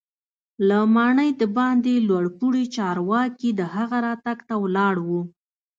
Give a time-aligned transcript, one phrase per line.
[0.67, 5.21] له ماڼۍ دباندې لوړ پوړي چارواکي د هغه راتګ ته ولاړ وو.